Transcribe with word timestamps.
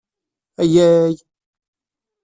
Ayay! 0.61 1.13